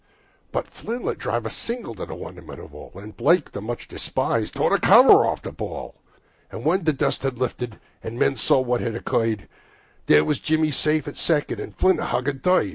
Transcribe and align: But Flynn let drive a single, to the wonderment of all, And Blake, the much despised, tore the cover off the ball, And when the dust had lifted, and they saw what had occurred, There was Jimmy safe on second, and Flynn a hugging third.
But 0.51 0.65
Flynn 0.67 1.03
let 1.03 1.19
drive 1.19 1.45
a 1.45 1.51
single, 1.51 1.93
to 1.93 2.07
the 2.07 2.15
wonderment 2.15 2.59
of 2.59 2.73
all, 2.73 2.91
And 2.95 3.15
Blake, 3.15 3.51
the 3.51 3.61
much 3.61 3.87
despised, 3.87 4.55
tore 4.55 4.71
the 4.71 4.79
cover 4.79 5.23
off 5.27 5.43
the 5.43 5.51
ball, 5.51 6.01
And 6.51 6.65
when 6.65 6.85
the 6.85 6.91
dust 6.91 7.21
had 7.21 7.37
lifted, 7.37 7.79
and 8.01 8.19
they 8.19 8.33
saw 8.33 8.61
what 8.61 8.81
had 8.81 8.95
occurred, 8.95 9.47
There 10.07 10.25
was 10.25 10.39
Jimmy 10.39 10.71
safe 10.71 11.07
on 11.07 11.13
second, 11.13 11.59
and 11.59 11.75
Flynn 11.75 11.99
a 11.99 12.05
hugging 12.05 12.39
third. 12.39 12.69